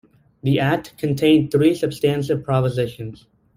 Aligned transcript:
The 0.41 0.59
Act 0.59 0.97
contained 0.97 1.51
three 1.51 1.75
substantive 1.75 2.43
provisions. 2.43 3.27